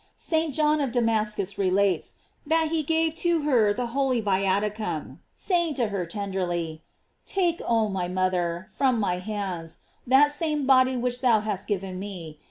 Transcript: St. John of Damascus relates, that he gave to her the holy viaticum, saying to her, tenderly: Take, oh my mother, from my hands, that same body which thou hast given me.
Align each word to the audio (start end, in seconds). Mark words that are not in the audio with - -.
St. 0.17 0.51
John 0.51 0.81
of 0.81 0.91
Damascus 0.91 1.59
relates, 1.59 2.15
that 2.43 2.69
he 2.69 2.81
gave 2.81 3.13
to 3.17 3.43
her 3.43 3.71
the 3.71 3.85
holy 3.93 4.19
viaticum, 4.19 5.19
saying 5.35 5.75
to 5.75 5.89
her, 5.89 6.07
tenderly: 6.07 6.81
Take, 7.27 7.61
oh 7.67 7.87
my 7.87 8.07
mother, 8.07 8.67
from 8.75 8.99
my 8.99 9.19
hands, 9.19 9.81
that 10.07 10.31
same 10.31 10.65
body 10.65 10.97
which 10.97 11.21
thou 11.21 11.41
hast 11.41 11.67
given 11.67 11.99
me. 11.99 12.39